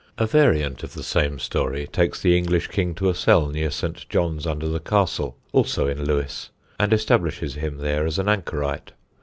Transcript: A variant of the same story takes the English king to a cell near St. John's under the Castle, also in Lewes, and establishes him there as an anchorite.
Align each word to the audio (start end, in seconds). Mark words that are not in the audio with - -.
A 0.17 0.25
variant 0.25 0.81
of 0.81 0.95
the 0.95 1.03
same 1.03 1.37
story 1.37 1.85
takes 1.85 2.19
the 2.19 2.35
English 2.35 2.69
king 2.69 2.95
to 2.95 3.07
a 3.11 3.13
cell 3.13 3.49
near 3.49 3.69
St. 3.69 4.09
John's 4.09 4.47
under 4.47 4.67
the 4.67 4.79
Castle, 4.79 5.37
also 5.51 5.85
in 5.85 6.05
Lewes, 6.05 6.49
and 6.79 6.91
establishes 6.91 7.53
him 7.53 7.77
there 7.77 8.07
as 8.07 8.17
an 8.17 8.27
anchorite. 8.27 8.93